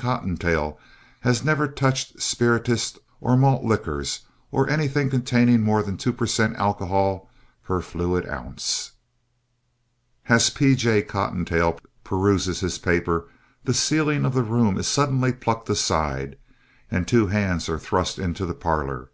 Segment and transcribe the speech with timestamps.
[0.00, 0.78] Cottontail
[1.20, 6.54] has never touched spirituous or malt liquors or anything containing more than two per cent
[6.54, 7.30] of alcohol
[7.64, 8.92] per fluid ounce.
[10.26, 10.74] As P.
[10.74, 11.02] J.
[11.02, 13.28] Cottontail peruses his paper
[13.64, 16.38] the ceiling of the room is suddenly plucked aside
[16.90, 19.10] and two hands are thrust into the parlor.